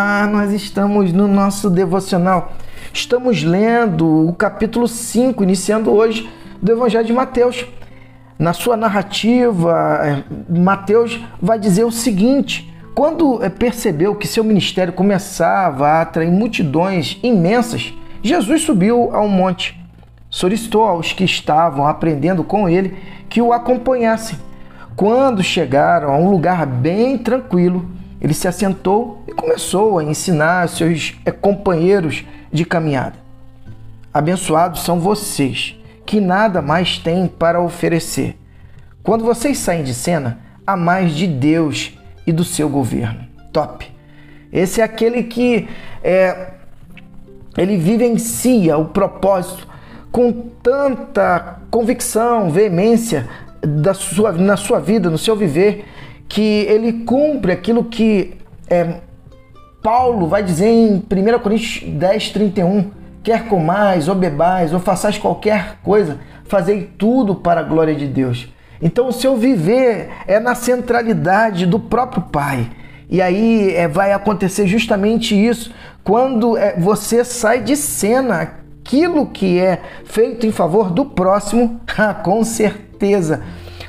Olá, 0.00 0.28
nós 0.28 0.52
estamos 0.52 1.12
no 1.12 1.26
nosso 1.26 1.68
devocional. 1.68 2.52
Estamos 2.92 3.42
lendo 3.42 4.28
o 4.28 4.32
capítulo 4.32 4.86
5, 4.86 5.42
iniciando 5.42 5.90
hoje 5.90 6.30
do 6.62 6.70
Evangelho 6.70 7.04
de 7.04 7.12
Mateus. 7.12 7.66
Na 8.38 8.52
sua 8.52 8.76
narrativa, 8.76 10.00
é, 10.04 10.56
Mateus 10.56 11.20
vai 11.42 11.58
dizer 11.58 11.82
o 11.82 11.90
seguinte: 11.90 12.72
quando 12.94 13.42
é, 13.42 13.48
percebeu 13.48 14.14
que 14.14 14.28
seu 14.28 14.44
ministério 14.44 14.92
começava 14.92 15.88
a 15.88 16.02
atrair 16.02 16.30
multidões 16.30 17.18
imensas, 17.20 17.92
Jesus 18.22 18.62
subiu 18.62 19.10
ao 19.12 19.26
monte. 19.26 19.84
Solicitou 20.30 20.84
aos 20.84 21.12
que 21.12 21.24
estavam 21.24 21.88
aprendendo 21.88 22.44
com 22.44 22.68
ele 22.68 22.96
que 23.28 23.42
o 23.42 23.52
acompanhassem. 23.52 24.38
Quando 24.94 25.42
chegaram 25.42 26.12
a 26.12 26.16
um 26.16 26.30
lugar 26.30 26.64
bem 26.66 27.18
tranquilo, 27.18 27.98
ele 28.20 28.34
se 28.34 28.48
assentou 28.48 29.22
e 29.26 29.32
começou 29.32 29.98
a 29.98 30.04
ensinar 30.04 30.68
seus 30.68 31.16
eh, 31.24 31.30
companheiros 31.30 32.24
de 32.52 32.64
caminhada. 32.64 33.16
Abençoados 34.12 34.82
são 34.82 34.98
vocês, 34.98 35.76
que 36.04 36.20
nada 36.20 36.60
mais 36.60 36.98
têm 36.98 37.26
para 37.26 37.60
oferecer. 37.60 38.36
Quando 39.02 39.24
vocês 39.24 39.58
saem 39.58 39.84
de 39.84 39.94
cena, 39.94 40.38
há 40.66 40.76
mais 40.76 41.12
de 41.14 41.26
Deus 41.26 41.96
e 42.26 42.32
do 42.32 42.44
seu 42.44 42.68
governo. 42.68 43.20
Top! 43.52 43.86
Esse 44.52 44.80
é 44.80 44.84
aquele 44.84 45.24
que 45.24 45.68
é, 46.02 46.52
ele 47.56 47.76
vivencia 47.76 48.76
o 48.76 48.86
propósito 48.86 49.68
com 50.10 50.32
tanta 50.62 51.60
convicção, 51.70 52.50
veemência 52.50 53.28
da 53.60 53.94
sua, 53.94 54.32
na 54.32 54.56
sua 54.56 54.80
vida, 54.80 55.10
no 55.10 55.18
seu 55.18 55.36
viver, 55.36 55.84
que 56.28 56.66
ele 56.68 57.04
cumpre 57.04 57.52
aquilo 57.52 57.84
que 57.84 58.36
é, 58.68 59.00
Paulo 59.82 60.26
vai 60.26 60.42
dizer 60.42 60.68
em 60.68 60.96
1 60.96 61.38
Coríntios 61.38 61.90
10, 61.90 62.30
31. 62.30 62.90
Quer 63.22 63.48
comais 63.48 64.08
ou 64.08 64.14
bebais 64.14 64.72
ou 64.72 64.80
façais 64.80 65.18
qualquer 65.18 65.78
coisa, 65.82 66.18
fazei 66.44 66.90
tudo 66.98 67.34
para 67.34 67.60
a 67.60 67.62
glória 67.62 67.94
de 67.94 68.06
Deus. 68.06 68.48
Então 68.80 69.08
o 69.08 69.12
seu 69.12 69.36
viver 69.36 70.08
é 70.26 70.38
na 70.38 70.54
centralidade 70.54 71.66
do 71.66 71.80
próprio 71.80 72.22
Pai. 72.22 72.70
E 73.10 73.22
aí 73.22 73.74
é, 73.74 73.88
vai 73.88 74.12
acontecer 74.12 74.66
justamente 74.66 75.34
isso 75.34 75.72
quando 76.04 76.56
é, 76.56 76.78
você 76.78 77.24
sai 77.24 77.62
de 77.62 77.76
cena. 77.76 78.58
Aquilo 78.88 79.26
que 79.26 79.58
é 79.58 79.82
feito 80.04 80.46
em 80.46 80.52
favor 80.52 80.90
do 80.90 81.04
próximo, 81.04 81.80
ah, 81.98 82.14
com 82.14 82.42
certeza 82.44 83.42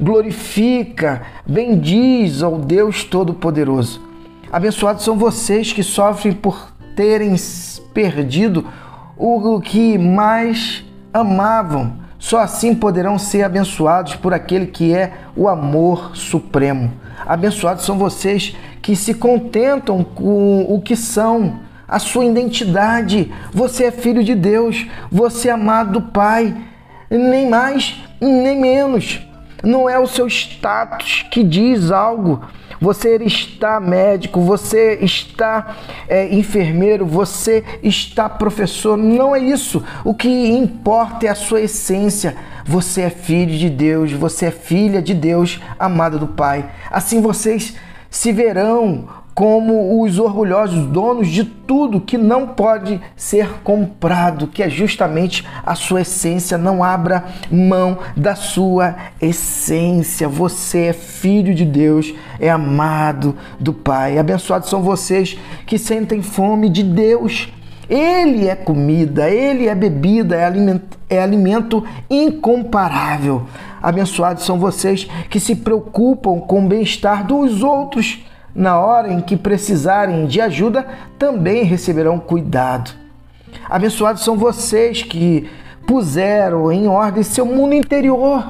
glorifica, 0.00 1.22
bendiz 1.46 2.42
ao 2.42 2.58
Deus 2.58 3.04
Todo-Poderoso. 3.04 4.00
Abençoados 4.52 5.04
são 5.04 5.16
vocês 5.16 5.72
que 5.72 5.82
sofrem 5.82 6.32
por 6.32 6.72
terem 6.96 7.34
perdido 7.92 8.66
o 9.16 9.60
que 9.60 9.98
mais 9.98 10.84
amavam. 11.12 12.04
Só 12.18 12.38
assim 12.38 12.74
poderão 12.74 13.18
ser 13.18 13.42
abençoados 13.42 14.16
por 14.16 14.32
aquele 14.32 14.66
que 14.66 14.94
é 14.94 15.12
o 15.36 15.48
amor 15.48 16.16
supremo. 16.16 16.92
Abençoados 17.26 17.84
são 17.84 17.98
vocês 17.98 18.56
que 18.80 18.96
se 18.96 19.14
contentam 19.14 20.02
com 20.02 20.62
o 20.62 20.80
que 20.80 20.96
são, 20.96 21.60
a 21.86 21.98
sua 21.98 22.24
identidade. 22.24 23.32
Você 23.52 23.84
é 23.84 23.90
filho 23.90 24.24
de 24.24 24.34
Deus, 24.34 24.86
você 25.10 25.48
é 25.48 25.52
amado 25.52 25.92
do 25.92 26.02
Pai, 26.02 26.56
nem 27.10 27.48
mais, 27.48 28.02
nem 28.20 28.58
menos 28.58 29.20
não 29.64 29.88
é 29.88 29.98
o 29.98 30.06
seu 30.06 30.26
status 30.26 31.24
que 31.30 31.42
diz 31.42 31.90
algo. 31.90 32.42
Você 32.80 33.16
está 33.16 33.80
médico, 33.80 34.40
você 34.40 34.98
está 35.00 35.76
é, 36.08 36.34
enfermeiro, 36.34 37.06
você 37.06 37.64
está 37.82 38.28
professor. 38.28 38.96
Não 38.96 39.34
é 39.34 39.38
isso. 39.38 39.82
O 40.04 40.14
que 40.14 40.28
importa 40.28 41.26
é 41.26 41.30
a 41.30 41.34
sua 41.34 41.62
essência. 41.62 42.36
Você 42.66 43.02
é 43.02 43.10
filho 43.10 43.56
de 43.56 43.68
Deus, 43.68 44.12
você 44.12 44.46
é 44.46 44.50
filha 44.50 45.00
de 45.00 45.14
Deus, 45.14 45.60
amada 45.78 46.18
do 46.18 46.28
Pai. 46.28 46.70
Assim 46.90 47.20
vocês 47.20 47.74
se 48.10 48.32
verão 48.32 49.08
como 49.34 50.00
os 50.00 50.18
orgulhosos 50.18 50.86
donos 50.86 51.28
de 51.28 51.44
tudo 51.44 52.00
que 52.00 52.16
não 52.16 52.46
pode 52.46 53.00
ser 53.16 53.48
comprado, 53.64 54.46
que 54.46 54.62
é 54.62 54.70
justamente 54.70 55.44
a 55.66 55.74
sua 55.74 56.02
essência. 56.02 56.56
Não 56.56 56.84
abra 56.84 57.24
mão 57.50 57.98
da 58.16 58.36
sua 58.36 58.94
essência. 59.20 60.28
Você 60.28 60.86
é 60.86 60.92
filho 60.92 61.52
de 61.52 61.64
Deus, 61.64 62.14
é 62.38 62.48
amado 62.48 63.36
do 63.58 63.72
Pai. 63.72 64.18
Abençoados 64.18 64.70
são 64.70 64.82
vocês 64.82 65.36
que 65.66 65.78
sentem 65.78 66.22
fome 66.22 66.68
de 66.68 66.84
Deus. 66.84 67.52
Ele 67.88 68.46
é 68.46 68.54
comida, 68.54 69.28
ele 69.28 69.66
é 69.66 69.74
bebida, 69.74 70.36
é 70.36 70.44
alimento, 70.44 70.98
é 71.10 71.20
alimento 71.20 71.84
incomparável. 72.08 73.42
Abençoados 73.82 74.44
são 74.44 74.58
vocês 74.58 75.06
que 75.28 75.40
se 75.40 75.56
preocupam 75.56 76.38
com 76.38 76.64
o 76.64 76.68
bem-estar 76.68 77.26
dos 77.26 77.62
outros 77.62 78.24
na 78.54 78.78
hora 78.78 79.12
em 79.12 79.20
que 79.20 79.36
precisarem 79.36 80.26
de 80.26 80.40
ajuda, 80.40 80.86
também 81.18 81.64
receberão 81.64 82.18
cuidado. 82.18 82.92
Abençoados 83.68 84.22
são 84.22 84.36
vocês 84.36 85.02
que 85.02 85.48
puseram 85.86 86.70
em 86.70 86.86
ordem 86.86 87.22
seu 87.22 87.44
mundo 87.44 87.74
interior, 87.74 88.44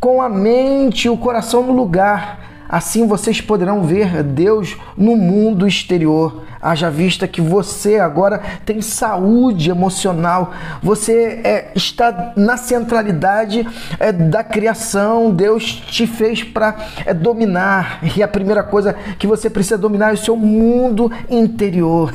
com 0.00 0.22
a 0.22 0.28
mente 0.28 1.06
e 1.06 1.10
o 1.10 1.16
coração 1.16 1.62
no 1.62 1.72
lugar. 1.72 2.40
Assim 2.68 3.06
vocês 3.06 3.40
poderão 3.40 3.82
ver 3.82 4.22
Deus 4.22 4.76
no 4.96 5.16
mundo 5.16 5.66
exterior 5.66 6.42
Haja 6.66 6.90
vista 6.90 7.28
que 7.28 7.40
você 7.40 8.00
agora 8.00 8.42
tem 8.64 8.82
saúde 8.82 9.70
emocional, 9.70 10.52
você 10.82 11.40
é, 11.44 11.70
está 11.76 12.32
na 12.34 12.56
centralidade 12.56 13.64
é, 14.00 14.10
da 14.10 14.42
criação, 14.42 15.30
Deus 15.30 15.64
te 15.64 16.08
fez 16.08 16.42
para 16.42 16.74
é, 17.04 17.14
dominar, 17.14 18.00
e 18.16 18.20
a 18.20 18.26
primeira 18.26 18.64
coisa 18.64 18.96
que 19.16 19.28
você 19.28 19.48
precisa 19.48 19.78
dominar 19.78 20.10
é 20.10 20.14
o 20.14 20.16
seu 20.16 20.36
mundo 20.36 21.08
interior. 21.30 22.12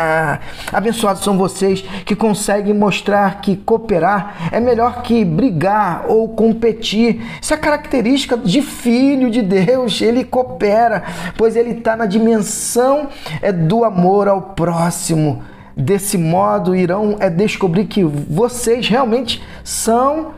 Abençoados 0.72 1.22
são 1.22 1.36
vocês 1.36 1.82
que 2.06 2.16
conseguem 2.16 2.72
mostrar 2.72 3.42
que 3.42 3.56
cooperar 3.56 4.48
é 4.50 4.58
melhor 4.58 5.02
que 5.02 5.22
brigar 5.22 6.06
ou 6.08 6.30
competir. 6.30 7.20
Isso 7.42 7.52
é 7.52 7.58
característica 7.58 8.38
de 8.38 8.62
filho 8.62 9.30
de 9.30 9.42
Deus, 9.42 10.00
ele 10.00 10.24
coopera, 10.24 11.02
pois 11.36 11.56
ele 11.56 11.72
está 11.72 11.94
na 11.94 12.06
dimensão 12.06 13.08
é, 13.42 13.52
do 13.52 13.81
amor 13.84 14.28
ao 14.28 14.40
próximo. 14.40 15.42
Desse 15.76 16.18
modo, 16.18 16.74
irão 16.74 17.16
é 17.18 17.30
descobrir 17.30 17.86
que 17.86 18.04
vocês 18.04 18.88
realmente 18.88 19.42
são 19.64 20.32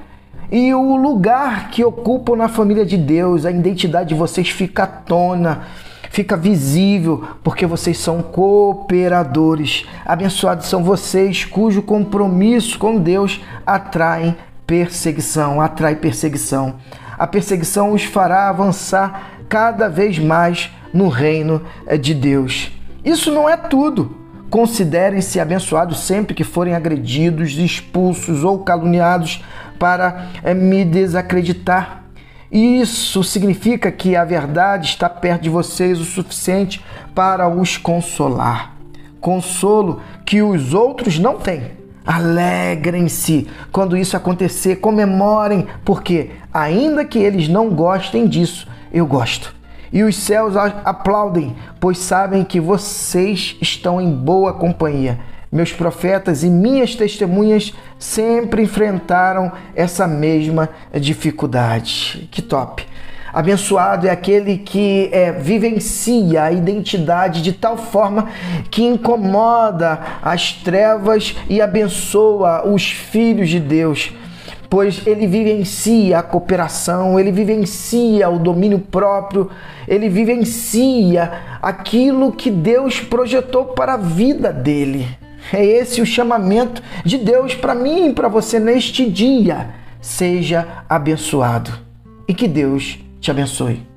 e 0.50 0.72
o 0.72 0.96
lugar 0.96 1.70
que 1.70 1.84
ocupam 1.84 2.36
na 2.36 2.48
família 2.48 2.84
de 2.84 2.96
Deus, 2.96 3.44
a 3.44 3.50
identidade 3.50 4.10
de 4.10 4.14
vocês 4.14 4.48
fica 4.50 4.84
à 4.84 4.86
tona, 4.86 5.62
fica 6.10 6.36
visível, 6.36 7.24
porque 7.42 7.66
vocês 7.66 7.98
são 7.98 8.22
cooperadores. 8.22 9.84
Abençoados 10.06 10.66
são 10.66 10.84
vocês 10.84 11.44
cujo 11.44 11.82
compromisso 11.82 12.78
com 12.78 12.98
Deus 12.98 13.40
atrai 13.66 14.36
perseguição, 14.64 15.60
atrai 15.60 15.96
perseguição. 15.96 16.76
A 17.18 17.26
perseguição 17.26 17.92
os 17.92 18.04
fará 18.04 18.48
avançar 18.48 19.32
cada 19.48 19.88
vez 19.88 20.18
mais 20.18 20.70
no 20.92 21.08
reino 21.08 21.62
é, 21.86 21.96
de 21.96 22.14
Deus. 22.14 22.70
Isso 23.04 23.30
não 23.30 23.48
é 23.48 23.56
tudo. 23.56 24.16
Considerem-se 24.48 25.38
abençoados 25.38 26.00
sempre 26.00 26.34
que 26.34 26.44
forem 26.44 26.74
agredidos, 26.74 27.58
expulsos 27.58 28.44
ou 28.44 28.60
caluniados 28.60 29.44
para 29.78 30.28
é, 30.42 30.54
me 30.54 30.84
desacreditar. 30.84 32.04
Isso 32.50 33.22
significa 33.24 33.90
que 33.90 34.14
a 34.16 34.24
verdade 34.24 34.86
está 34.86 35.08
perto 35.08 35.42
de 35.42 35.50
vocês 35.50 36.00
o 36.00 36.04
suficiente 36.04 36.82
para 37.14 37.48
os 37.48 37.76
consolar. 37.76 38.76
Consolo 39.20 40.00
que 40.24 40.40
os 40.40 40.72
outros 40.72 41.18
não 41.18 41.36
têm. 41.36 41.72
Alegrem-se 42.06 43.48
quando 43.72 43.96
isso 43.96 44.16
acontecer, 44.16 44.76
comemorem, 44.76 45.66
porque, 45.84 46.30
ainda 46.52 47.04
que 47.04 47.18
eles 47.18 47.48
não 47.48 47.70
gostem 47.70 48.28
disso, 48.28 48.68
eu 48.92 49.06
gosto 49.06 49.54
e 49.94 50.02
os 50.02 50.16
céus 50.16 50.56
aplaudem, 50.56 51.54
pois 51.78 51.98
sabem 51.98 52.42
que 52.42 52.58
vocês 52.58 53.56
estão 53.60 54.00
em 54.00 54.10
boa 54.10 54.52
companhia. 54.52 55.20
Meus 55.52 55.72
profetas 55.72 56.42
e 56.42 56.50
minhas 56.50 56.96
testemunhas 56.96 57.72
sempre 57.96 58.64
enfrentaram 58.64 59.52
essa 59.72 60.04
mesma 60.08 60.68
dificuldade. 60.92 62.28
Que 62.32 62.42
top! 62.42 62.84
Abençoado 63.32 64.08
é 64.08 64.10
aquele 64.10 64.58
que 64.58 65.08
é, 65.12 65.30
vivencia 65.30 66.42
a 66.42 66.52
identidade 66.52 67.40
de 67.40 67.52
tal 67.52 67.76
forma 67.76 68.28
que 68.70 68.82
incomoda 68.82 70.00
as 70.22 70.52
trevas 70.52 71.36
e 71.48 71.60
abençoa 71.60 72.66
os 72.66 72.90
filhos 72.90 73.48
de 73.48 73.60
Deus 73.60 74.12
pois 74.74 75.06
ele 75.06 75.28
vivencia 75.28 76.18
a 76.18 76.22
cooperação, 76.24 77.16
ele 77.20 77.30
vivencia 77.30 78.28
o 78.28 78.40
domínio 78.40 78.80
próprio, 78.80 79.48
ele 79.86 80.08
vivencia 80.08 81.30
aquilo 81.62 82.32
que 82.32 82.50
Deus 82.50 82.98
projetou 82.98 83.66
para 83.66 83.94
a 83.94 83.96
vida 83.96 84.52
dele. 84.52 85.06
É 85.52 85.64
esse 85.64 86.00
o 86.00 86.06
chamamento 86.06 86.82
de 87.04 87.18
Deus 87.18 87.54
para 87.54 87.72
mim 87.72 88.08
e 88.08 88.12
para 88.12 88.26
você 88.26 88.58
neste 88.58 89.08
dia. 89.08 89.68
Seja 90.00 90.82
abençoado 90.88 91.70
e 92.26 92.34
que 92.34 92.48
Deus 92.48 92.98
te 93.20 93.30
abençoe. 93.30 93.93